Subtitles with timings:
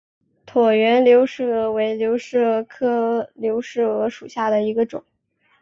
[0.47, 5.03] 椭圆流石蛾为流石蛾科流石蛾属下的一个种。